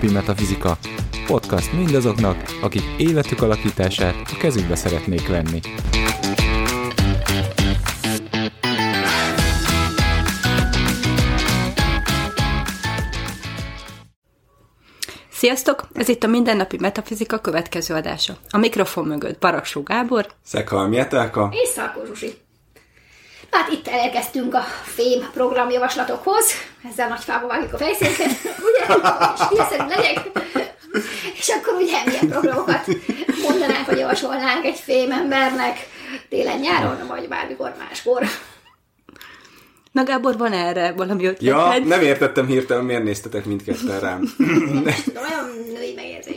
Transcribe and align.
mindennapi 0.00 0.32
metafizika. 0.32 0.78
Podcast 1.26 1.72
mindazoknak, 1.72 2.36
akik 2.62 2.82
életük 2.98 3.42
alakítását 3.42 4.14
a 4.32 4.36
kezükbe 4.38 4.74
szeretnék 4.74 5.28
venni. 5.28 5.60
Sziasztok! 15.30 15.88
Ez 15.94 16.08
itt 16.08 16.22
a 16.22 16.26
Mindennapi 16.26 16.76
Metafizika 16.80 17.38
következő 17.38 17.94
adása. 17.94 18.36
A 18.50 18.58
mikrofon 18.58 19.06
mögött 19.06 19.40
Baraksó 19.40 19.82
Gábor. 19.82 20.26
Szekhalmi 20.44 20.98
Etelka. 20.98 21.50
És 21.52 21.68
Szalkó 21.68 22.04
Zsuzsi. 22.04 22.47
Hát 23.50 23.68
itt 23.72 23.88
elérkeztünk 23.88 24.54
a 24.54 24.60
fém 24.82 25.30
programjavaslatokhoz. 25.32 26.52
Ezzel 26.92 27.08
nagy 27.08 27.20
fába 27.24 27.46
vágjuk 27.46 27.72
a 27.72 27.76
fejszénket, 27.76 28.30
ugye? 28.68 28.94
És 29.34 29.40
hírszerű 29.48 29.88
legyek. 29.88 30.30
És 31.38 31.48
akkor 31.48 31.74
ugye 31.74 32.04
milyen 32.04 32.28
programokat 32.28 32.86
mondanánk, 33.42 33.86
hogy 33.86 33.98
javasolnánk 33.98 34.64
egy 34.64 34.78
fém 34.78 35.10
embernek 35.10 35.88
télen-nyáron, 36.28 37.06
vagy 37.06 37.28
bármikor 37.28 37.74
máskor. 37.78 38.22
Na 39.92 40.04
Gábor, 40.04 40.36
van 40.36 40.52
erre 40.52 40.92
valami 40.92 41.26
ötleted? 41.26 41.82
Ja, 41.82 41.84
nem 41.84 42.00
értettem 42.00 42.46
hirtelen, 42.46 42.84
miért 42.84 43.02
néztetek 43.02 43.44
mindketten 43.44 44.00
rám. 44.00 44.34
Olyan 45.16 45.50
női 45.72 45.92
megérzés. 45.94 46.36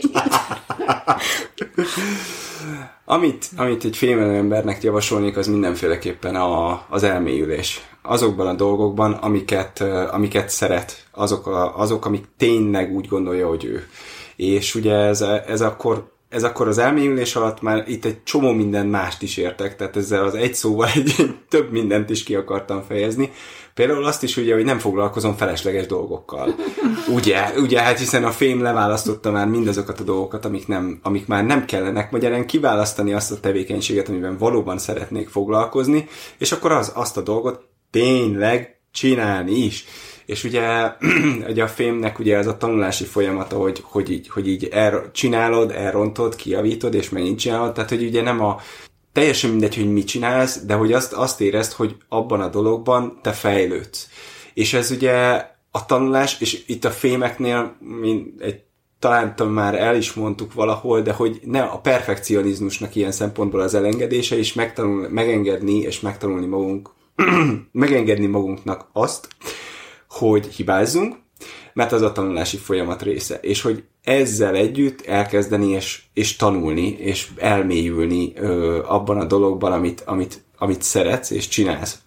Amit, 3.04 3.48
amit 3.56 3.84
egy 3.84 3.96
fémelő 3.96 4.34
embernek 4.34 4.82
javasolnék, 4.82 5.36
az 5.36 5.46
mindenféleképpen 5.46 6.34
a, 6.34 6.84
az 6.88 7.02
elmélyülés. 7.02 7.80
Azokban 8.02 8.46
a 8.46 8.54
dolgokban, 8.54 9.12
amiket, 9.12 9.80
amiket 10.10 10.48
szeret, 10.48 11.06
azok, 11.12 11.46
a, 11.46 11.78
azok, 11.78 12.06
amik 12.06 12.24
tényleg 12.36 12.92
úgy 12.92 13.08
gondolja, 13.08 13.48
hogy 13.48 13.64
ő. 13.64 13.86
És 14.36 14.74
ugye 14.74 14.94
ez, 14.94 15.20
ez 15.46 15.60
akkor 15.60 16.12
ez 16.32 16.44
akkor 16.44 16.68
az 16.68 16.78
elmélyülés 16.78 17.36
alatt 17.36 17.60
már 17.60 17.84
itt 17.86 18.04
egy 18.04 18.22
csomó 18.22 18.52
minden 18.52 18.86
mást 18.86 19.22
is 19.22 19.36
értek, 19.36 19.76
tehát 19.76 19.96
ezzel 19.96 20.24
az 20.24 20.34
egy 20.34 20.54
szóval 20.54 20.88
egy, 20.94 21.14
több 21.48 21.72
mindent 21.72 22.10
is 22.10 22.22
ki 22.22 22.34
akartam 22.34 22.82
fejezni. 22.88 23.32
Például 23.74 24.04
azt 24.04 24.22
is 24.22 24.36
ugye, 24.36 24.54
hogy 24.54 24.64
nem 24.64 24.78
foglalkozom 24.78 25.36
felesleges 25.36 25.86
dolgokkal. 25.86 26.54
Ugye, 27.16 27.52
ugye 27.56 27.80
hát 27.80 27.98
hiszen 27.98 28.24
a 28.24 28.30
fém 28.30 28.62
leválasztotta 28.62 29.30
már 29.30 29.46
mindazokat 29.46 30.00
a 30.00 30.04
dolgokat, 30.04 30.44
amik, 30.44 30.66
nem, 30.66 31.00
amik 31.02 31.26
már 31.26 31.44
nem 31.44 31.64
kellenek, 31.64 32.10
magyarán 32.10 32.46
kiválasztani 32.46 33.12
azt 33.12 33.32
a 33.32 33.40
tevékenységet, 33.40 34.08
amiben 34.08 34.38
valóban 34.38 34.78
szeretnék 34.78 35.28
foglalkozni, 35.28 36.08
és 36.38 36.52
akkor 36.52 36.72
az, 36.72 36.92
azt 36.94 37.16
a 37.16 37.22
dolgot 37.22 37.60
tényleg 37.90 38.80
csinálni 38.92 39.64
is. 39.64 39.84
És 40.26 40.44
ugye, 40.44 40.92
ugye 41.50 41.62
a 41.62 41.68
fémnek 41.68 42.18
ugye 42.18 42.36
ez 42.36 42.46
a 42.46 42.56
tanulási 42.56 43.04
folyamata, 43.04 43.56
hogy, 43.56 43.80
hogy 43.82 44.10
így, 44.10 44.28
hogy 44.28 44.48
így 44.48 44.68
el, 44.72 45.10
csinálod, 45.12 45.70
elrontod, 45.70 46.36
kijavítod, 46.36 46.94
és 46.94 47.10
megint 47.10 47.38
csinálod, 47.38 47.72
tehát 47.72 47.90
hogy 47.90 48.04
ugye 48.04 48.22
nem 48.22 48.40
a 48.40 48.60
teljesen 49.12 49.50
mindegy, 49.50 49.76
hogy 49.76 49.92
mit 49.92 50.06
csinálsz, 50.06 50.64
de 50.64 50.74
hogy 50.74 50.92
azt, 50.92 51.12
azt 51.12 51.40
érezd, 51.40 51.72
hogy 51.72 51.96
abban 52.08 52.40
a 52.40 52.48
dologban 52.48 53.18
te 53.22 53.32
fejlődsz. 53.32 54.08
És 54.54 54.74
ez 54.74 54.90
ugye 54.90 55.12
a 55.70 55.86
tanulás, 55.86 56.40
és 56.40 56.64
itt 56.66 56.84
a 56.84 56.90
fémeknél 56.90 57.76
mint 57.80 58.40
egy 58.40 58.60
talán 58.98 59.34
már 59.48 59.74
el 59.74 59.96
is 59.96 60.12
mondtuk 60.12 60.52
valahol, 60.52 61.00
de 61.00 61.12
hogy 61.12 61.40
ne 61.44 61.62
a 61.62 61.78
perfekcionizmusnak 61.78 62.94
ilyen 62.94 63.12
szempontból 63.12 63.60
az 63.60 63.74
elengedése, 63.74 64.36
és 64.36 64.52
megtanul, 64.52 65.08
megengedni, 65.08 65.78
és 65.78 66.00
megtanulni 66.00 66.46
magunk, 66.46 66.90
megengedni 67.72 68.26
magunknak 68.26 68.88
azt, 68.92 69.28
hogy 70.12 70.46
hibázzunk, 70.46 71.16
mert 71.72 71.92
az 71.92 72.02
a 72.02 72.12
tanulási 72.12 72.56
folyamat 72.56 73.02
része. 73.02 73.38
És 73.40 73.62
hogy 73.62 73.84
ezzel 74.02 74.54
együtt 74.54 75.06
elkezdeni 75.06 75.68
és, 75.68 76.02
és 76.12 76.36
tanulni, 76.36 76.88
és 76.88 77.28
elmélyülni 77.36 78.32
ö, 78.36 78.82
abban 78.86 79.20
a 79.20 79.24
dologban, 79.24 79.72
amit, 79.72 80.00
amit, 80.00 80.42
amit 80.58 80.82
szeretsz 80.82 81.30
és 81.30 81.48
csinálsz. 81.48 81.98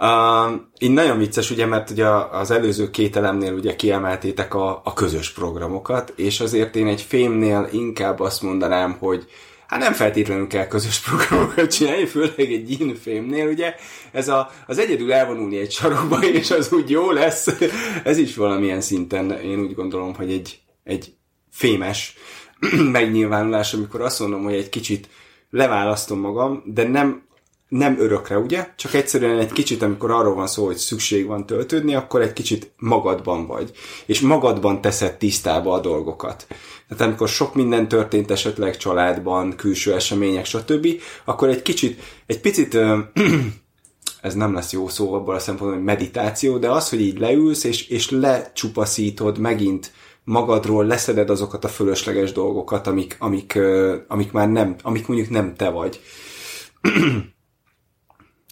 Uh, 0.00 0.60
így 0.78 0.90
nagyon 0.90 1.18
vicces, 1.18 1.50
ugye, 1.50 1.66
mert 1.66 1.90
ugye 1.90 2.06
az 2.30 2.50
előző 2.50 2.90
két 2.90 3.16
elemnél 3.16 3.52
ugye 3.52 3.76
kiemeltétek 3.76 4.54
a, 4.54 4.80
a 4.84 4.92
közös 4.92 5.32
programokat, 5.32 6.12
és 6.16 6.40
azért 6.40 6.76
én 6.76 6.86
egy 6.86 7.00
fémnél 7.00 7.68
inkább 7.72 8.20
azt 8.20 8.42
mondanám, 8.42 8.96
hogy 8.98 9.26
hát 9.68 9.80
nem 9.80 9.92
feltétlenül 9.92 10.46
kell 10.46 10.66
közös 10.66 10.98
programokat 11.00 11.72
csinálni, 11.72 12.06
főleg 12.06 12.52
egy 12.52 12.80
infémnél, 12.80 13.48
ugye, 13.48 13.74
ez 14.12 14.28
a, 14.28 14.50
az 14.66 14.78
egyedül 14.78 15.12
elvonulni 15.12 15.58
egy 15.58 15.72
sarokba, 15.72 16.24
és 16.40 16.50
az 16.50 16.72
úgy 16.72 16.90
jó 16.90 17.10
lesz, 17.10 17.46
ez 18.04 18.18
is 18.18 18.36
valamilyen 18.36 18.80
szinten, 18.80 19.30
én 19.30 19.60
úgy 19.60 19.74
gondolom, 19.74 20.14
hogy 20.14 20.32
egy, 20.32 20.60
egy 20.84 21.12
fémes 21.50 22.14
megnyilvánulás, 22.92 23.74
amikor 23.74 24.00
azt 24.00 24.20
mondom, 24.20 24.42
hogy 24.42 24.54
egy 24.54 24.68
kicsit 24.68 25.08
leválasztom 25.50 26.20
magam, 26.20 26.62
de 26.64 26.88
nem 26.88 27.22
nem 27.68 27.96
örökre, 27.98 28.38
ugye? 28.38 28.68
Csak 28.76 28.94
egyszerűen 28.94 29.38
egy 29.38 29.52
kicsit, 29.52 29.82
amikor 29.82 30.10
arról 30.10 30.34
van 30.34 30.46
szó, 30.46 30.66
hogy 30.66 30.76
szükség 30.76 31.26
van 31.26 31.46
töltődni, 31.46 31.94
akkor 31.94 32.20
egy 32.20 32.32
kicsit 32.32 32.70
magadban 32.76 33.46
vagy. 33.46 33.70
És 34.06 34.20
magadban 34.20 34.80
teszed 34.80 35.16
tisztába 35.16 35.72
a 35.72 35.80
dolgokat. 35.80 36.46
Tehát 36.88 37.04
amikor 37.04 37.28
sok 37.28 37.54
minden 37.54 37.88
történt 37.88 38.30
esetleg 38.30 38.76
családban, 38.76 39.56
külső 39.56 39.94
események, 39.94 40.44
stb., 40.44 40.86
akkor 41.24 41.48
egy 41.48 41.62
kicsit, 41.62 42.00
egy 42.26 42.40
picit 42.40 42.78
ez 44.20 44.34
nem 44.34 44.54
lesz 44.54 44.72
jó 44.72 44.88
szó 44.88 45.14
abban 45.14 45.34
a 45.34 45.38
szempontból, 45.38 45.76
hogy 45.76 45.86
meditáció, 45.86 46.58
de 46.58 46.70
az, 46.70 46.88
hogy 46.88 47.00
így 47.00 47.18
leülsz, 47.18 47.64
és, 47.64 47.88
és 47.88 48.10
lecsupaszítod 48.10 49.38
megint 49.38 49.92
magadról, 50.24 50.84
leszeded 50.84 51.30
azokat 51.30 51.64
a 51.64 51.68
fölösleges 51.68 52.32
dolgokat, 52.32 52.86
amik, 52.86 53.16
amik, 53.18 53.58
amik 54.08 54.32
már 54.32 54.48
nem, 54.48 54.76
amik 54.82 55.06
mondjuk 55.06 55.30
nem 55.30 55.54
te 55.54 55.68
vagy. 55.68 56.00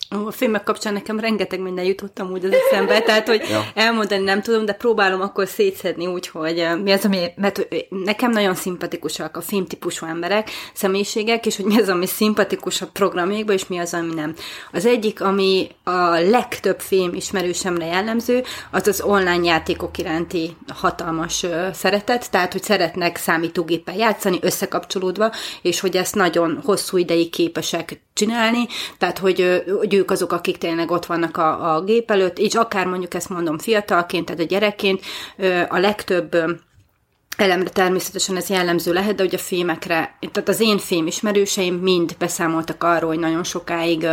A 0.09 0.31
filmek 0.31 0.63
kapcsán 0.63 0.93
nekem 0.93 1.21
rengeteg 1.21 1.61
minden 1.61 1.85
jutott 1.85 2.19
amúgy 2.19 2.45
az 2.45 2.53
eszembe, 2.53 3.01
tehát 3.01 3.29
hogy 3.29 3.43
ja. 3.51 3.65
elmondani 3.75 4.25
nem 4.25 4.43
tudom, 4.43 4.65
de 4.65 4.73
próbálom 4.73 5.21
akkor 5.21 5.49
szétszedni 5.49 6.07
úgy, 6.07 6.29
hogy 6.29 6.59
eh, 6.59 6.77
mi 6.77 6.93
az, 6.93 7.05
ami, 7.05 7.27
mert 7.37 7.69
nekem 7.89 8.31
nagyon 8.31 8.55
szimpatikusak 8.55 9.37
a 9.37 9.41
filmtípusú 9.41 10.07
emberek, 10.07 10.51
személyiségek, 10.75 11.47
és 11.47 11.57
hogy 11.57 11.65
mi 11.65 11.81
az, 11.81 11.89
ami 11.89 12.07
szimpatikus 12.07 12.83
a 12.83 12.89
programjékban, 12.93 13.55
és 13.55 13.67
mi 13.67 13.79
az, 13.79 13.95
ami 13.95 14.15
nem. 14.15 14.35
Az 14.73 14.87
egyik, 14.87 15.21
ami 15.21 15.69
a 15.85 16.09
legtöbb 16.09 16.81
film 16.81 17.15
ismerősemre 17.15 17.87
jellemző, 17.87 18.43
az 18.71 18.87
az 18.87 19.01
online 19.01 19.45
játékok 19.45 19.99
iránti 19.99 20.57
hatalmas 20.69 21.43
uh, 21.43 21.73
szeretet, 21.73 22.31
tehát, 22.31 22.53
hogy 22.53 22.63
szeretnek 22.63 23.17
számítógéppel 23.17 23.97
játszani, 23.97 24.39
összekapcsolódva, 24.41 25.33
és 25.63 25.81
hogy 25.81 25.97
ezt 25.97 26.15
nagyon 26.15 26.61
hosszú 26.65 26.97
ideig 26.97 27.31
képesek 27.31 28.05
csinálni, 28.17 28.67
tehát, 28.99 29.19
hogy, 29.19 29.63
hogy 29.79 29.95
ők 29.95 30.11
azok, 30.11 30.33
akik 30.33 30.59
tényleg 30.59 30.91
ott 30.91 31.07
vannak 31.07 31.37
a, 31.37 31.75
a 31.75 31.81
gép 31.81 32.11
előtt, 32.11 32.39
és 32.39 32.55
akár 32.55 32.87
mondjuk 32.87 33.15
ezt 33.15 33.29
mondom 33.29 33.59
fiatalként, 33.59 34.25
tehát 34.25 34.41
a 34.41 34.45
gyerekként, 34.45 35.01
a 35.69 35.79
legtöbb 35.79 36.37
elemre 37.37 37.69
természetesen 37.69 38.37
ez 38.37 38.49
jellemző 38.49 38.93
lehet, 38.93 39.15
de 39.15 39.23
ugye 39.23 39.37
a 39.37 39.41
fémekre, 39.41 40.19
tehát 40.33 40.49
az 40.49 40.61
én 40.61 40.79
fém 40.79 41.07
ismerőseim 41.07 41.75
mind 41.75 42.17
beszámoltak 42.19 42.83
arról, 42.83 43.11
hogy 43.11 43.19
nagyon 43.19 43.45
sokáig 43.45 44.07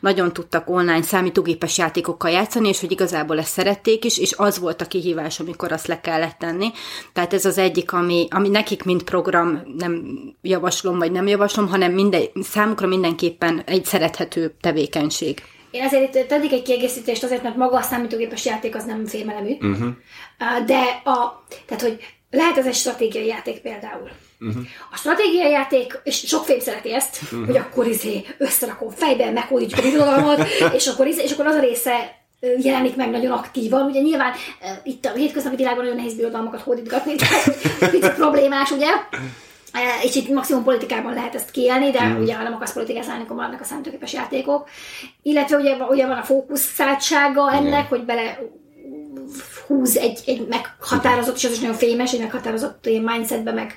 nagyon 0.00 0.32
tudtak 0.32 0.70
online 0.70 1.02
számítógépes 1.02 1.78
játékokkal 1.78 2.30
játszani, 2.30 2.68
és 2.68 2.80
hogy 2.80 2.90
igazából 2.90 3.38
ezt 3.38 3.52
szerették 3.52 4.04
is, 4.04 4.18
és 4.18 4.34
az 4.36 4.58
volt 4.58 4.80
a 4.80 4.86
kihívás, 4.86 5.40
amikor 5.40 5.72
azt 5.72 5.86
le 5.86 6.00
kellett 6.00 6.38
tenni. 6.38 6.70
Tehát 7.12 7.32
ez 7.32 7.44
az 7.44 7.58
egyik, 7.58 7.92
ami, 7.92 8.26
ami 8.30 8.48
nekik 8.48 8.84
mind 8.84 9.02
program 9.02 9.62
nem 9.76 10.02
javaslom, 10.42 10.98
vagy 10.98 11.12
nem 11.12 11.26
javaslom, 11.26 11.68
hanem 11.68 11.92
minden, 11.92 12.22
számukra 12.42 12.86
mindenképpen 12.86 13.62
egy 13.66 13.84
szerethető 13.84 14.54
tevékenység. 14.60 15.42
Én 15.70 15.84
azért 15.84 16.14
itt 16.14 16.26
tennék 16.26 16.52
egy 16.52 16.62
kiegészítést 16.62 17.22
azért, 17.22 17.42
mert 17.42 17.56
maga 17.56 17.76
a 17.76 17.82
számítógépes 17.82 18.44
játék 18.44 18.74
az 18.74 18.84
nem 18.84 19.06
fémelemű. 19.06 19.56
Uh-huh. 19.60 19.88
De 20.66 20.80
a, 21.04 21.44
tehát, 21.66 21.82
hogy 21.82 21.98
lehet 22.30 22.58
ez 22.58 22.66
egy 22.66 22.74
stratégiai 22.74 23.26
játék 23.26 23.60
például. 23.60 24.10
Uh-huh. 24.40 24.62
A 24.92 24.96
stratégiai 24.96 25.50
játék, 25.50 26.00
és 26.04 26.16
sok 26.16 26.44
film 26.44 26.60
szereti 26.60 26.94
ezt, 26.94 27.22
uh-huh. 27.22 27.46
hogy 27.46 27.56
akkor 27.56 27.86
izé 27.86 28.24
összerakom 28.38 28.90
fejbe, 28.90 29.30
meghódítjuk 29.30 29.84
a 29.84 29.88
birodalmat, 29.88 30.46
és 30.78 30.86
akkor, 30.86 31.06
izé, 31.06 31.22
és 31.22 31.32
akkor 31.32 31.46
az 31.46 31.54
a 31.54 31.60
része 31.60 32.24
jelenik 32.58 32.96
meg 32.96 33.10
nagyon 33.10 33.32
aktívan. 33.32 33.84
Ugye 33.84 34.00
nyilván 34.00 34.32
itt 34.82 35.04
a 35.04 35.12
hétköznapi 35.12 35.56
világban 35.56 35.82
nagyon 35.82 35.98
nehéz 35.98 36.14
birodalmakat 36.14 36.60
hódítgatni, 36.60 37.14
tehát 37.14 37.44
picit 37.90 38.14
problémás, 38.14 38.70
ugye? 38.70 38.88
És 40.02 40.14
itt 40.14 40.28
maximum 40.28 40.64
politikában 40.64 41.14
lehet 41.14 41.34
ezt 41.34 41.50
kiélni, 41.50 41.90
de 41.90 42.04
mm. 42.04 42.20
ugye 42.20 42.34
ha 42.34 42.42
nem 42.42 42.54
akarsz 42.54 42.72
politikázni, 42.72 43.12
akkor 43.22 43.36
maradnak 43.36 43.60
a 43.60 43.64
számítógépes 43.64 44.12
játékok. 44.12 44.68
Illetve 45.22 45.56
ugye, 45.56 45.74
ugye 45.74 46.06
van 46.06 46.18
a 46.18 46.22
fókuszáltsága 46.22 47.52
ennek, 47.52 47.84
mm. 47.84 47.88
hogy 47.88 48.04
bele 48.04 48.38
húz 49.66 49.96
egy, 49.96 50.20
egy 50.26 50.46
meghatározott, 50.48 51.36
és 51.36 51.44
az 51.44 51.52
is 51.52 51.58
nagyon 51.58 51.76
fémes, 51.76 52.12
egy 52.12 52.20
meghatározott 52.20 52.86
ilyen 52.86 53.02
mindsetbe, 53.02 53.52
meg 53.52 53.76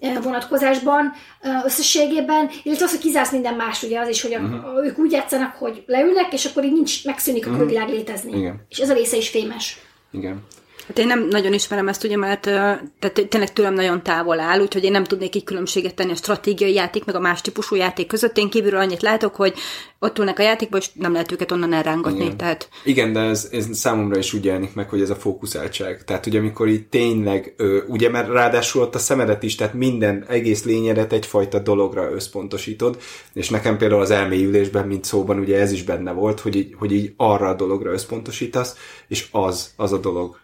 e, 0.00 0.20
vonatkozásban 0.20 1.12
e, 1.40 1.62
összességében, 1.64 2.50
illetve 2.62 2.84
az, 2.84 2.90
hogy 2.90 3.00
kizársz 3.00 3.32
minden 3.32 3.54
más, 3.54 3.82
ugye 3.82 4.00
az 4.00 4.08
is, 4.08 4.22
hogy 4.22 4.34
uh-huh. 4.34 4.84
ők 4.84 4.98
úgy 4.98 5.12
játszanak, 5.12 5.54
hogy 5.54 5.82
leülnek, 5.86 6.32
és 6.32 6.44
akkor 6.44 6.64
így 6.64 6.72
nincs, 6.72 7.04
megszűnik 7.04 7.46
a 7.46 7.48
uh-huh. 7.48 7.64
külvilág 7.64 7.88
létezni. 7.88 8.38
Igen. 8.38 8.66
És 8.68 8.78
ez 8.78 8.90
a 8.90 8.94
része 8.94 9.16
is 9.16 9.28
fémes. 9.28 9.78
Igen. 10.10 10.46
Hát 10.88 10.98
én 10.98 11.06
nem 11.06 11.28
nagyon 11.28 11.52
ismerem 11.52 11.88
ezt, 11.88 12.04
ugye, 12.04 12.16
mert 12.16 12.40
tehát 12.40 13.26
tényleg 13.28 13.52
tőlem 13.52 13.74
nagyon 13.74 14.02
távol 14.02 14.40
áll, 14.40 14.60
úgyhogy 14.60 14.84
én 14.84 14.90
nem 14.90 15.04
tudnék 15.04 15.34
így 15.34 15.44
különbséget 15.44 15.94
tenni 15.94 16.10
a 16.10 16.14
stratégiai 16.14 16.72
játék, 16.72 17.04
meg 17.04 17.14
a 17.14 17.20
más 17.20 17.40
típusú 17.40 17.76
játék 17.76 18.06
között. 18.06 18.38
Én 18.38 18.50
kívülről 18.50 18.80
annyit 18.80 19.02
látok, 19.02 19.34
hogy 19.34 19.54
ott 19.98 20.18
ülnek 20.18 20.38
a 20.38 20.42
játékba, 20.42 20.76
és 20.76 20.88
nem 20.92 21.12
lehet 21.12 21.32
őket 21.32 21.52
onnan 21.52 21.72
elrángatni. 21.72 22.24
Igen, 22.24 22.36
tehát... 22.36 22.68
Igen 22.84 23.12
de 23.12 23.20
ez, 23.20 23.48
ez 23.52 23.66
számomra 23.72 24.18
is 24.18 24.32
úgy 24.32 24.44
jelenik 24.44 24.74
meg, 24.74 24.88
hogy 24.88 25.00
ez 25.00 25.10
a 25.10 25.14
fókuszáltság. 25.14 26.04
Tehát 26.04 26.26
ugye 26.26 26.38
amikor 26.38 26.68
így 26.68 26.86
tényleg, 26.86 27.54
ugye 27.86 28.10
mert 28.10 28.28
ráadásul 28.28 28.82
ott 28.82 28.94
a 28.94 28.98
szemedet 28.98 29.42
is, 29.42 29.54
tehát 29.54 29.74
minden 29.74 30.24
egész 30.28 30.64
lényedet 30.64 31.12
egyfajta 31.12 31.58
dologra 31.58 32.10
összpontosítod, 32.12 32.98
és 33.32 33.48
nekem 33.48 33.78
például 33.78 34.00
az 34.00 34.10
elmélyülésben, 34.10 34.86
mint 34.86 35.04
szóban, 35.04 35.38
ugye 35.38 35.60
ez 35.60 35.72
is 35.72 35.82
benne 35.82 36.12
volt, 36.12 36.40
hogy 36.40 36.56
így, 36.56 36.74
hogy 36.78 36.92
így 36.92 37.12
arra 37.16 37.48
a 37.48 37.54
dologra 37.54 37.92
összpontosítasz, 37.92 38.76
és 39.08 39.28
az, 39.30 39.72
az 39.76 39.92
a 39.92 39.98
dolog 39.98 40.38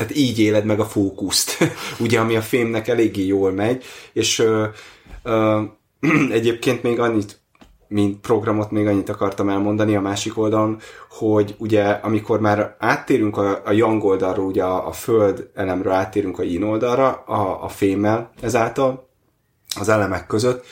tehát 0.00 0.16
így 0.16 0.38
éled 0.38 0.64
meg 0.64 0.80
a 0.80 0.84
fókuszt, 0.84 1.58
ugye, 2.04 2.20
ami 2.20 2.36
a 2.36 2.42
fémnek 2.42 2.88
eléggé 2.88 3.26
jól 3.26 3.52
megy, 3.52 3.84
és 4.12 4.38
ö, 4.38 4.66
ö, 5.22 5.60
egyébként 6.30 6.82
még 6.82 7.00
annyit, 7.00 7.40
mint 7.88 8.20
programot 8.20 8.70
még 8.70 8.86
annyit 8.86 9.08
akartam 9.08 9.48
elmondani 9.48 9.96
a 9.96 10.00
másik 10.00 10.38
oldalon, 10.38 10.78
hogy 11.10 11.54
ugye 11.58 11.82
amikor 11.84 12.40
már 12.40 12.76
áttérünk 12.78 13.36
a, 13.36 13.62
a 13.64 13.72
yang 13.72 14.04
oldalról, 14.04 14.46
ugye 14.46 14.62
a, 14.62 14.86
a 14.86 14.92
föld 14.92 15.50
elemről 15.54 15.92
áttérünk 15.92 16.38
a 16.38 16.42
yin 16.42 16.62
oldalra, 16.62 17.10
a, 17.10 17.64
a 17.64 17.68
fémmel 17.68 18.30
ezáltal, 18.40 19.08
az 19.80 19.88
elemek 19.88 20.26
között, 20.26 20.64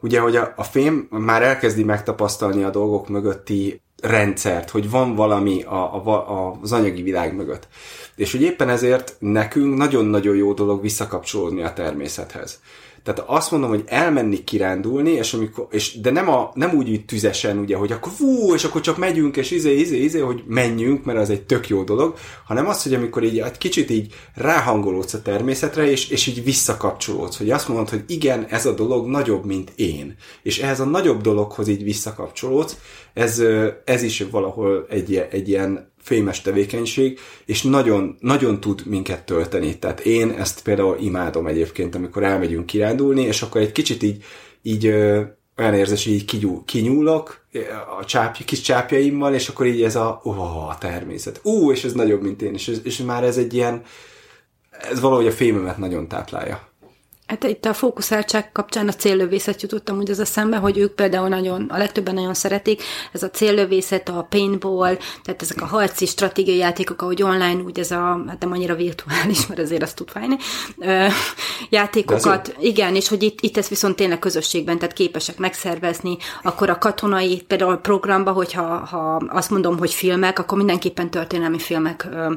ugye, 0.00 0.20
hogy 0.20 0.36
a, 0.36 0.52
a 0.56 0.62
fém 0.62 1.08
már 1.10 1.42
elkezdi 1.42 1.84
megtapasztalni 1.84 2.62
a 2.62 2.70
dolgok 2.70 3.08
mögötti 3.08 3.82
rendszert, 4.02 4.70
hogy 4.70 4.90
van 4.90 5.14
valami 5.14 5.62
a, 5.62 5.94
a, 5.94 6.08
a, 6.08 6.58
az 6.62 6.72
anyagi 6.72 7.02
világ 7.02 7.34
mögött. 7.34 7.68
És 8.16 8.32
hogy 8.32 8.42
éppen 8.42 8.68
ezért 8.68 9.16
nekünk 9.18 9.76
nagyon-nagyon 9.76 10.36
jó 10.36 10.52
dolog 10.52 10.80
visszakapcsolódni 10.80 11.62
a 11.62 11.72
természethez. 11.72 12.60
Tehát 13.02 13.24
azt 13.26 13.50
mondom, 13.50 13.68
hogy 13.68 13.84
elmenni 13.86 14.44
kirándulni, 14.44 15.10
és 15.10 15.32
amikor, 15.32 15.66
és, 15.70 16.00
de 16.00 16.10
nem, 16.10 16.28
a, 16.28 16.50
nem 16.54 16.76
úgy, 16.76 16.90
úgy 16.90 17.04
tüzesen, 17.04 17.58
ugye, 17.58 17.76
hogy 17.76 17.92
akkor 17.92 18.12
fú, 18.12 18.54
és 18.54 18.64
akkor 18.64 18.80
csak 18.80 18.96
megyünk, 18.96 19.36
és 19.36 19.50
izé, 19.50 19.78
izé, 19.78 19.96
izé, 19.96 20.18
hogy 20.18 20.42
menjünk, 20.46 21.04
mert 21.04 21.18
az 21.18 21.30
egy 21.30 21.42
tök 21.42 21.68
jó 21.68 21.82
dolog, 21.82 22.14
hanem 22.44 22.66
az, 22.66 22.82
hogy 22.82 22.94
amikor 22.94 23.24
így 23.24 23.38
egy 23.38 23.58
kicsit 23.58 23.90
így 23.90 24.14
ráhangolódsz 24.34 25.14
a 25.14 25.22
természetre, 25.22 25.90
és, 25.90 26.08
és 26.08 26.26
így 26.26 26.44
visszakapcsolódsz, 26.44 27.38
hogy 27.38 27.50
azt 27.50 27.68
mondod, 27.68 27.88
hogy 27.88 28.04
igen, 28.06 28.44
ez 28.44 28.66
a 28.66 28.74
dolog 28.74 29.06
nagyobb, 29.06 29.44
mint 29.44 29.72
én. 29.76 30.16
És 30.42 30.58
ehhez 30.58 30.80
a 30.80 30.84
nagyobb 30.84 31.20
dologhoz 31.20 31.68
így 31.68 31.82
visszakapcsolódsz, 31.82 32.76
ez, 33.14 33.42
ez 33.84 34.02
is 34.02 34.24
valahol 34.30 34.86
egy, 34.88 35.26
egy 35.30 35.48
ilyen 35.48 35.87
fémes 36.00 36.40
tevékenység, 36.40 37.18
és 37.44 37.62
nagyon, 37.62 38.16
nagyon 38.20 38.60
tud 38.60 38.82
minket 38.86 39.24
tölteni. 39.24 39.78
Tehát 39.78 40.00
én 40.00 40.30
ezt 40.30 40.62
például 40.62 40.96
imádom 41.00 41.46
egyébként, 41.46 41.94
amikor 41.94 42.22
elmegyünk 42.22 42.66
kirándulni, 42.66 43.22
és 43.22 43.42
akkor 43.42 43.60
egy 43.60 43.72
kicsit 43.72 44.02
így, 44.02 44.24
így 44.62 44.86
olyan 45.58 45.74
érzés, 45.74 46.04
hogy 46.04 46.12
így 46.12 46.24
kinyúl, 46.24 46.62
kinyúlok 46.64 47.46
a 48.00 48.04
csápja, 48.04 48.44
kis 48.44 48.60
csápjaimmal, 48.60 49.34
és 49.34 49.48
akkor 49.48 49.66
így 49.66 49.82
ez 49.82 49.96
a, 49.96 50.20
ó, 50.24 50.30
a 50.68 50.76
természet. 50.80 51.40
Ú, 51.42 51.72
és 51.72 51.84
ez 51.84 51.92
nagyobb, 51.92 52.22
mint 52.22 52.42
én, 52.42 52.54
és, 52.54 52.80
és 52.82 52.98
már 52.98 53.24
ez 53.24 53.36
egy 53.36 53.54
ilyen, 53.54 53.82
ez 54.70 55.00
valahogy 55.00 55.26
a 55.26 55.32
fémemet 55.32 55.78
nagyon 55.78 56.08
táplálja. 56.08 56.67
Hát 57.28 57.44
itt 57.44 57.64
a 57.64 57.74
fókuszáltság 57.74 58.52
kapcsán 58.52 58.88
a 58.88 58.92
céllövészet 58.92 59.62
jutottam 59.62 59.98
úgy 59.98 60.10
az 60.10 60.18
a 60.18 60.24
szembe, 60.24 60.56
hogy 60.56 60.78
ők 60.78 60.94
például 60.94 61.28
nagyon, 61.28 61.66
a 61.68 61.78
legtöbben 61.78 62.14
nagyon 62.14 62.34
szeretik, 62.34 62.82
ez 63.12 63.22
a 63.22 63.30
céllövészet, 63.30 64.08
a 64.08 64.26
paintball, 64.30 64.96
tehát 65.22 65.42
ezek 65.42 65.62
a 65.62 65.66
harci 65.66 66.06
stratégiai 66.06 66.56
játékok, 66.56 67.02
ahogy 67.02 67.22
online, 67.22 67.62
úgy 67.62 67.78
ez 67.78 67.90
a, 67.90 68.24
hát 68.28 68.40
nem 68.40 68.52
annyira 68.52 68.74
virtuális, 68.74 69.46
mert 69.46 69.60
azért 69.60 69.82
azt 69.82 69.96
tud 69.96 70.10
fájni, 70.10 70.36
ö, 70.78 71.06
játékokat, 71.70 72.56
igen, 72.60 72.94
és 72.94 73.08
hogy 73.08 73.22
itt, 73.22 73.40
itt 73.40 73.56
ez 73.56 73.68
viszont 73.68 73.96
tényleg 73.96 74.18
közösségben, 74.18 74.78
tehát 74.78 74.94
képesek 74.94 75.38
megszervezni, 75.38 76.16
akkor 76.42 76.70
a 76.70 76.78
katonai, 76.78 77.42
például 77.46 77.72
a 77.72 77.76
programba, 77.76 78.32
hogyha 78.32 78.62
ha 78.62 79.22
azt 79.28 79.50
mondom, 79.50 79.78
hogy 79.78 79.92
filmek, 79.92 80.38
akkor 80.38 80.58
mindenképpen 80.58 81.10
történelmi 81.10 81.58
filmek 81.58 82.06
ö, 82.10 82.32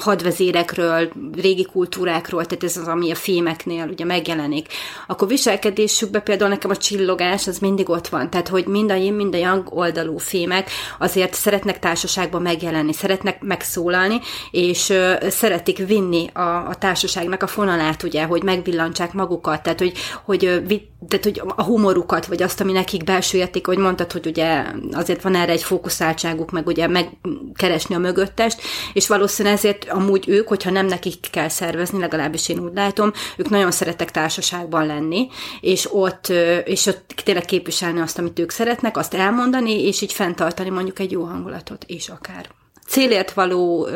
hadvezérekről, 0.00 1.10
régi 1.40 1.64
kultúrákról, 1.64 2.46
tehát 2.46 2.64
ez 2.64 2.76
az, 2.76 2.86
ami 2.86 3.10
a 3.10 3.14
filmeknél 3.14 3.88
ugye 3.90 4.04
megjelenik. 4.04 4.68
Akkor 5.06 5.28
viselkedésükben 5.28 6.22
például 6.22 6.50
nekem 6.50 6.70
a 6.70 6.76
csillogás 6.76 7.46
az 7.46 7.58
mindig 7.58 7.88
ott 7.88 8.08
van, 8.08 8.30
tehát 8.30 8.48
hogy 8.48 8.66
mind 8.66 8.90
a 8.90 8.94
yin, 8.94 9.14
mind 9.14 9.34
a 9.34 9.38
yang 9.38 9.68
oldalú 9.70 10.18
filmek 10.18 10.70
azért 10.98 11.34
szeretnek 11.34 11.78
társaságban 11.78 12.42
megjelenni, 12.42 12.92
szeretnek 12.92 13.42
megszólalni, 13.42 14.20
és 14.50 14.88
uh, 14.88 15.28
szeretik 15.28 15.86
vinni 15.86 16.26
a, 16.32 16.40
a 16.40 16.74
társaságnak 16.78 17.42
a 17.42 17.46
fonalát, 17.46 18.02
ugye, 18.02 18.24
hogy 18.24 18.42
megvillantsák 18.42 19.12
magukat, 19.12 19.62
tehát 19.62 19.78
hogy, 19.78 19.92
hogy, 20.24 20.62
vi, 20.66 20.88
tehát, 21.08 21.24
hogy 21.24 21.42
a 21.56 21.62
humorukat, 21.62 22.26
vagy 22.26 22.42
azt, 22.42 22.60
ami 22.60 22.72
nekik 22.72 23.04
belső 23.04 23.38
érték, 23.38 23.66
hogy 23.66 23.78
mondtad, 23.78 24.12
hogy 24.12 24.26
ugye 24.26 24.64
azért 24.92 25.22
van 25.22 25.34
erre 25.34 25.52
egy 25.52 25.62
fókuszáltságuk, 25.62 26.50
meg 26.50 26.66
ugye 26.66 26.86
megkeresni 26.86 27.94
a 27.94 27.98
mögöttest, 27.98 28.60
és 28.92 29.08
valószínűleg 29.08 29.56
ezért 29.56 29.88
amúgy 29.88 30.28
ők, 30.28 30.48
hogyha 30.48 30.70
nem 30.70 30.86
nekik 30.86 31.30
kell 31.30 31.48
szervezni, 31.48 31.98
legalábbis 31.98 32.48
én 32.48 32.58
úgy 32.58 32.74
látom, 32.74 33.12
ők 33.36 33.48
nagyon 33.48 33.70
szeretek 33.70 34.10
társaságban 34.10 34.86
lenni, 34.86 35.28
és 35.60 35.88
ott, 35.92 36.28
és 36.64 36.86
ott 36.86 37.22
tényleg 37.24 37.44
képviselni 37.44 38.00
azt, 38.00 38.18
amit 38.18 38.38
ők 38.38 38.50
szeretnek, 38.50 38.96
azt 38.96 39.14
elmondani, 39.14 39.86
és 39.86 40.00
így 40.00 40.12
fenntartani 40.12 40.70
mondjuk 40.70 40.98
egy 40.98 41.10
jó 41.12 41.22
hangulatot 41.22 41.84
is 41.86 42.08
akár 42.08 42.48
célért 42.88 43.32
való 43.32 43.88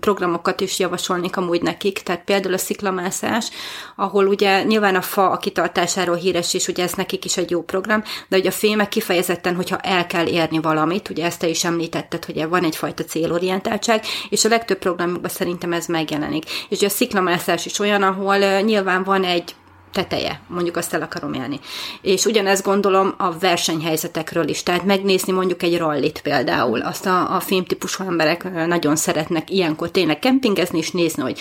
programokat 0.00 0.60
is 0.60 0.78
javasolnék 0.78 1.36
amúgy 1.36 1.62
nekik, 1.62 1.98
tehát 1.98 2.24
például 2.24 2.54
a 2.54 2.58
sziklamászás, 2.58 3.50
ahol 3.96 4.26
ugye 4.26 4.62
nyilván 4.62 4.94
a 4.94 5.00
fa 5.00 5.30
a 5.30 5.36
kitartásáról 5.36 6.16
híres, 6.16 6.54
és 6.54 6.68
ugye 6.68 6.82
ez 6.82 6.92
nekik 6.92 7.24
is 7.24 7.36
egy 7.36 7.50
jó 7.50 7.62
program, 7.62 8.02
de 8.28 8.36
ugye 8.36 8.48
a 8.48 8.52
fémek 8.52 8.88
kifejezetten, 8.88 9.54
hogyha 9.54 9.76
el 9.76 10.06
kell 10.06 10.26
érni 10.26 10.60
valamit, 10.60 11.10
ugye 11.10 11.24
ezt 11.24 11.38
te 11.38 11.48
is 11.48 11.64
említetted, 11.64 12.24
hogy 12.24 12.48
van 12.48 12.64
egyfajta 12.64 13.04
célorientáltság, 13.04 14.04
és 14.28 14.44
a 14.44 14.48
legtöbb 14.48 14.78
programokban 14.78 15.30
szerintem 15.30 15.72
ez 15.72 15.86
megjelenik. 15.86 16.44
És 16.68 16.76
ugye 16.76 16.86
a 16.86 16.90
sziklamászás 16.90 17.66
is 17.66 17.78
olyan, 17.78 18.02
ahol 18.02 18.60
nyilván 18.60 19.04
van 19.04 19.24
egy 19.24 19.54
teteje, 19.92 20.40
mondjuk 20.46 20.76
azt 20.76 20.94
el 20.94 21.02
akarom 21.02 21.32
élni. 21.32 21.60
És 22.02 22.24
ugyanezt 22.24 22.64
gondolom 22.64 23.14
a 23.18 23.38
versenyhelyzetekről 23.38 24.48
is, 24.48 24.62
tehát 24.62 24.84
megnézni 24.84 25.32
mondjuk 25.32 25.62
egy 25.62 25.78
rallit 25.78 26.20
például, 26.22 26.80
azt 26.80 27.06
a, 27.06 27.34
a 27.34 27.40
filmtípusú 27.40 28.04
emberek 28.04 28.66
nagyon 28.66 28.96
szeretnek 28.96 29.50
ilyenkor 29.50 29.90
tényleg 29.90 30.18
kempingezni 30.18 30.78
és 30.78 30.90
nézni, 30.90 31.22
hogy 31.22 31.38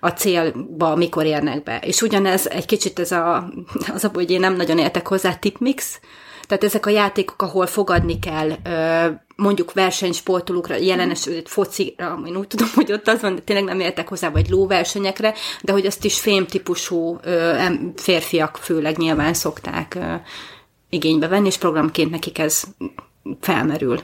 a 0.00 0.08
célba 0.08 0.96
mikor 0.96 1.24
érnek 1.24 1.62
be. 1.62 1.78
És 1.78 2.02
ugyanez 2.02 2.46
egy 2.46 2.66
kicsit 2.66 2.98
ez 2.98 3.12
a, 3.12 3.52
az 3.94 4.04
abból, 4.04 4.22
hogy 4.22 4.30
én 4.30 4.40
nem 4.40 4.56
nagyon 4.56 4.78
értek 4.78 5.08
hozzá, 5.08 5.34
tipmix, 5.34 6.00
tehát 6.48 6.64
ezek 6.64 6.86
a 6.86 6.90
játékok, 6.90 7.42
ahol 7.42 7.66
fogadni 7.66 8.18
kell, 8.18 8.50
mondjuk 9.36 9.72
versenysportolókra, 9.72 10.74
jelenes 10.74 11.28
focira, 11.44 12.20
én 12.26 12.36
úgy 12.36 12.46
tudom, 12.46 12.68
hogy 12.74 12.92
ott 12.92 13.08
az 13.08 13.20
van, 13.20 13.34
de 13.34 13.40
tényleg 13.40 13.64
nem 13.64 13.80
értek 13.80 14.08
hozzá, 14.08 14.30
vagy 14.30 14.48
lóversenyekre, 14.48 15.34
de 15.62 15.72
hogy 15.72 15.86
azt 15.86 16.04
is 16.04 16.20
fémtípusú 16.20 17.18
férfiak 17.96 18.56
főleg 18.56 18.96
nyilván 18.96 19.34
szokták 19.34 19.98
igénybe 20.88 21.28
venni, 21.28 21.46
és 21.46 21.56
programként 21.56 22.10
nekik 22.10 22.38
ez 22.38 22.62
felmerül. 23.40 24.00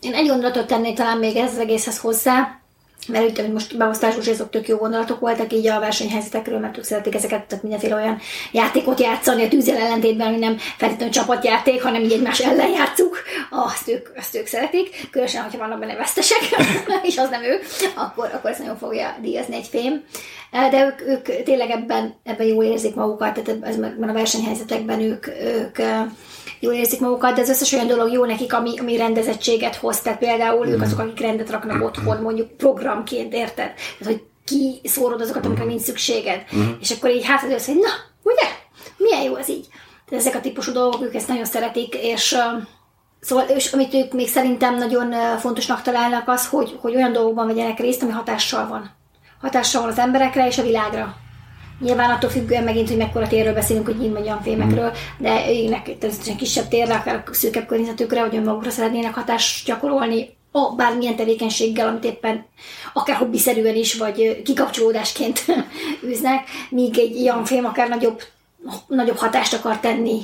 Én 0.00 0.14
egy 0.14 0.26
gondolatot 0.26 0.66
tennék 0.66 0.96
talán 0.96 1.18
még 1.18 1.36
ez 1.36 1.52
az 1.52 1.58
egészhez 1.58 1.98
hozzá, 1.98 2.59
mert 3.08 3.24
úgy, 3.24 3.38
hogy 3.38 3.52
most 3.52 3.76
beosztásos 3.76 4.28
azok 4.28 4.50
tök 4.50 4.68
jó 4.68 4.76
gondolatok 4.76 5.20
voltak 5.20 5.52
így 5.52 5.66
a 5.66 5.80
versenyhelyzetekről, 5.80 6.58
mert 6.58 6.78
ők 6.78 6.84
szeretik 6.84 7.14
ezeket, 7.14 7.44
tehát 7.44 7.62
mindenféle 7.62 7.94
olyan 7.94 8.18
játékot 8.52 9.00
játszani 9.00 9.44
a 9.44 9.48
tűzzel 9.48 9.76
ellentétben, 9.76 10.26
ami 10.26 10.38
nem 10.38 10.58
feltétlenül 10.76 11.14
csapatjáték, 11.14 11.82
hanem 11.82 12.02
így 12.02 12.12
egymás 12.12 12.40
ellen 12.40 12.70
játszuk, 12.70 13.22
azt 13.50 13.88
ők, 13.88 14.08
azt 14.16 14.36
ők 14.36 14.46
szeretik, 14.46 15.08
különösen, 15.10 15.42
hogyha 15.42 15.58
vannak 15.58 15.78
benne 15.78 15.96
vesztesek, 15.96 16.38
és 17.08 17.18
az 17.18 17.28
nem 17.28 17.42
ő, 17.42 17.60
akkor, 17.94 18.30
akkor 18.34 18.50
ezt 18.50 18.58
nagyon 18.58 18.78
fogja 18.78 19.16
díjazni 19.20 19.54
egy 19.54 19.66
fém. 19.66 20.04
De 20.50 20.84
ők, 20.84 21.00
ők 21.08 21.42
tényleg 21.42 21.70
ebben, 21.70 22.14
ebben 22.24 22.46
jól 22.46 22.64
érzik 22.64 22.94
magukat, 22.94 23.34
tehát 23.34 23.48
ebben 23.48 24.08
a 24.08 24.12
versenyhelyzetekben 24.12 25.00
ők, 25.00 25.26
ők 25.26 25.78
jól 26.60 26.72
érzik 26.72 27.00
magukat, 27.00 27.34
de 27.34 27.40
az 27.40 27.48
összes 27.48 27.72
olyan 27.72 27.86
dolog 27.86 28.12
jó 28.12 28.24
nekik, 28.24 28.52
ami, 28.52 28.78
ami 28.78 28.96
rendezettséget 28.96 29.76
hoz. 29.76 30.00
Tehát 30.00 30.18
például 30.18 30.66
mm. 30.66 30.70
ők 30.70 30.82
azok, 30.82 30.98
akik 30.98 31.20
rendet 31.20 31.50
raknak 31.50 31.84
otthon, 31.84 32.22
mondjuk 32.22 32.56
programként, 32.56 33.32
érted? 33.32 33.72
Tehát, 33.98 34.04
hogy 34.04 34.22
kiszórod 34.44 35.20
azokat, 35.20 35.46
amikre 35.46 35.64
nincs 35.64 35.82
szükséged. 35.82 36.42
Mm. 36.56 36.70
És 36.80 36.90
akkor 36.90 37.10
így 37.10 37.24
hátad 37.24 37.64
hogy 37.64 37.74
na, 37.74 37.90
ugye? 38.22 38.48
Milyen 38.96 39.22
jó 39.22 39.34
az 39.34 39.50
így? 39.50 39.66
Tehát 40.08 40.24
ezek 40.24 40.34
a 40.34 40.40
típusú 40.40 40.72
dolgok, 40.72 41.02
ők 41.02 41.14
ezt 41.14 41.28
nagyon 41.28 41.44
szeretik, 41.44 41.94
és 41.94 42.36
Szóval, 43.20 43.44
és 43.44 43.72
amit 43.72 43.94
ők 43.94 44.12
még 44.12 44.28
szerintem 44.28 44.76
nagyon 44.76 45.38
fontosnak 45.38 45.82
találnak 45.82 46.28
az, 46.28 46.48
hogy, 46.48 46.78
hogy 46.80 46.94
olyan 46.94 47.12
dolgokban 47.12 47.46
vegyenek 47.46 47.78
részt, 47.78 48.02
ami 48.02 48.10
hatással 48.10 48.68
van. 48.68 48.90
Hatással 49.40 49.82
van 49.82 49.90
az 49.90 49.98
emberekre 49.98 50.46
és 50.46 50.58
a 50.58 50.62
világra. 50.62 51.16
Nyilván 51.80 52.10
attól 52.10 52.30
függően 52.30 52.64
megint, 52.64 52.88
hogy 52.88 52.96
mekkora 52.96 53.26
térről 53.26 53.54
beszélünk, 53.54 53.86
hogy 53.86 54.02
így 54.02 54.12
olyan 54.20 54.42
filmekről, 54.42 54.88
mm. 54.88 55.22
de 55.22 55.50
ének 55.52 55.82
természetesen 55.82 56.36
kisebb 56.36 56.68
térre, 56.68 56.94
akár 56.94 57.22
szűkebb 57.30 57.66
környezetükre, 57.66 58.20
hogy 58.20 58.36
önmagukra 58.36 58.70
szeretnének 58.70 59.14
hatást 59.14 59.66
gyakorolni, 59.66 60.38
a 60.52 60.74
bármilyen 60.74 61.16
tevékenységgel, 61.16 61.88
amit 61.88 62.04
éppen 62.04 62.44
akár 62.92 63.16
hobbiszerűen 63.16 63.76
is, 63.76 63.94
vagy 63.94 64.42
kikapcsolódásként 64.42 65.44
űznek, 66.08 66.48
míg 66.68 66.98
egy 66.98 67.16
ilyen 67.16 67.44
film 67.44 67.64
akár 67.64 67.88
nagyobb, 67.88 68.22
nagyobb 68.86 69.16
hatást 69.16 69.54
akar 69.54 69.80
tenni 69.80 70.20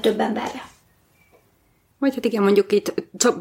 több 0.00 0.20
emberre. 0.20 0.73
Vagy 2.04 2.14
hát 2.14 2.24
igen, 2.24 2.42
mondjuk 2.42 2.72
itt 2.72 2.94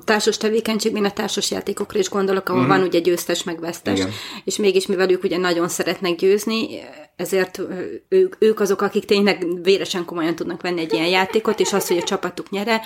társas 0.05 0.37
tevékenységben 0.37 1.05
a 1.05 1.11
társas 1.11 1.51
játékokra 1.51 1.99
is 1.99 2.09
gondolok, 2.09 2.49
ahol 2.49 2.63
mm. 2.63 2.67
van 2.67 2.81
ugye 2.81 2.99
győztes 2.99 3.43
meg 3.43 3.59
vesztes, 3.59 3.99
igen. 3.99 4.11
és 4.43 4.57
mégis 4.57 4.87
mivel 4.87 5.09
ők 5.09 5.23
ugye 5.23 5.37
nagyon 5.37 5.67
szeretnek 5.67 6.15
győzni, 6.15 6.67
ezért 7.15 7.61
ők, 8.09 8.35
ők 8.39 8.59
azok, 8.59 8.81
akik 8.81 9.05
tényleg 9.05 9.61
véresen 9.63 10.05
komolyan 10.05 10.35
tudnak 10.35 10.61
venni 10.61 10.81
egy 10.81 10.93
ilyen 10.93 11.07
játékot, 11.07 11.59
és 11.59 11.73
az, 11.73 11.87
hogy 11.87 11.97
a 11.97 12.03
csapatuk 12.03 12.49
nyere, 12.49 12.81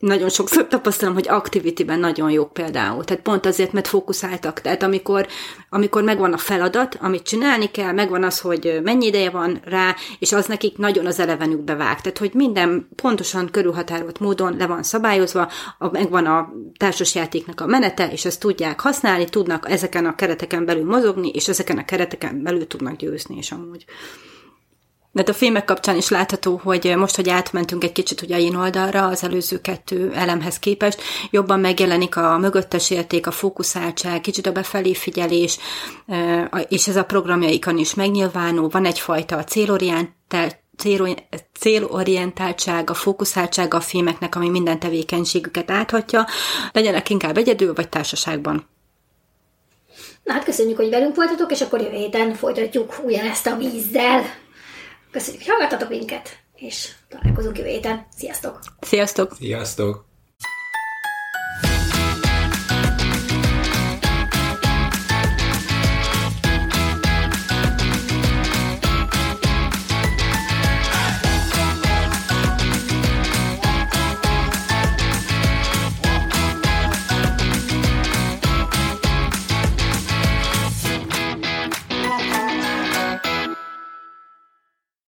nagyon 0.00 0.28
sokszor 0.28 0.66
tapasztalom, 0.66 1.14
hogy 1.14 1.28
activity-ben 1.28 1.98
nagyon 1.98 2.30
jók 2.30 2.52
például. 2.52 3.04
Tehát 3.04 3.22
pont 3.22 3.46
azért, 3.46 3.72
mert 3.72 3.88
fókuszáltak. 3.88 4.60
Tehát 4.60 4.82
amikor, 4.82 5.26
amikor 5.70 6.02
megvan 6.02 6.32
a 6.32 6.36
feladat, 6.36 6.96
amit 7.00 7.22
csinálni 7.22 7.70
kell, 7.70 7.92
megvan 7.92 8.24
az, 8.24 8.40
hogy 8.40 8.80
mennyi 8.82 9.06
ideje 9.06 9.30
van 9.30 9.60
rá, 9.64 9.94
és 10.18 10.32
az 10.32 10.46
nekik 10.46 10.76
nagyon 10.76 11.06
az 11.06 11.18
elevenükbe 11.18 11.74
vág. 11.74 12.00
Tehát, 12.00 12.18
hogy 12.18 12.30
minden 12.34 12.88
pontosan 12.96 13.48
körülhatárolt 13.50 14.18
módon 14.18 14.56
le 14.56 14.66
van 14.66 14.82
szabályozva, 14.82 15.48
a, 15.78 15.90
megvan 15.90 16.26
a 16.26 16.52
társasjátéknak 16.76 17.60
a 17.60 17.66
menete, 17.66 18.08
és 18.12 18.24
ezt 18.24 18.40
tudják 18.40 18.80
használni, 18.80 19.24
tudnak 19.24 19.70
ezeken 19.70 20.06
a 20.06 20.14
kereteken 20.14 20.64
belül 20.64 20.84
mozogni, 20.84 21.28
és 21.28 21.48
ezeken 21.48 21.78
a 21.78 21.84
kereteken 21.84 22.42
belül 22.42 22.66
tudnak 22.66 22.96
győzni, 22.96 23.36
és 23.36 23.50
amúgy. 23.50 23.84
De 25.12 25.22
a 25.26 25.32
filmek 25.32 25.64
kapcsán 25.64 25.96
is 25.96 26.08
látható, 26.08 26.60
hogy 26.62 26.94
most, 26.96 27.16
hogy 27.16 27.28
átmentünk 27.28 27.84
egy 27.84 27.92
kicsit 27.92 28.22
ugye 28.22 28.40
én 28.40 28.54
oldalra 28.54 29.06
az 29.06 29.24
előző 29.24 29.60
kettő 29.60 30.12
elemhez 30.14 30.58
képest, 30.58 31.02
jobban 31.30 31.60
megjelenik 31.60 32.16
a 32.16 32.38
mögöttes 32.38 32.90
érték, 32.90 33.26
a 33.26 33.30
fókuszáltság, 33.30 34.20
kicsit 34.20 34.46
a 34.46 34.52
befelé 34.52 34.94
figyelés, 34.94 35.58
és 36.68 36.88
ez 36.88 36.96
a 36.96 37.04
programjaikon 37.04 37.78
is 37.78 37.94
megnyilvánul, 37.94 38.68
van 38.68 38.84
egyfajta 38.84 39.44
célorientált 39.44 40.58
célorientáltság, 41.58 42.90
a 42.90 42.94
fókuszáltság 42.94 43.74
a 43.74 43.80
filmeknek, 43.80 44.34
ami 44.34 44.48
minden 44.48 44.78
tevékenységüket 44.78 45.70
áthatja, 45.70 46.26
legyenek 46.72 47.10
inkább 47.10 47.36
egyedül 47.36 47.74
vagy 47.74 47.88
társaságban. 47.88 48.68
Na 50.24 50.32
hát 50.32 50.44
köszönjük, 50.44 50.76
hogy 50.76 50.90
velünk 50.90 51.16
voltatok, 51.16 51.50
és 51.50 51.60
akkor 51.60 51.80
jövő 51.80 51.96
héten 51.96 52.34
folytatjuk 52.34 52.94
ugyanezt 53.04 53.46
a 53.46 53.56
vízzel. 53.56 54.22
Köszönjük, 55.10 55.42
hogy 55.42 55.52
hallgattatok 55.52 55.88
minket, 55.88 56.38
és 56.56 56.92
találkozunk 57.08 57.58
jövő 57.58 57.68
héten. 57.68 58.06
Sziasztok! 58.16 58.58
Sziasztok! 58.80 59.34
Sziasztok! 59.38 60.09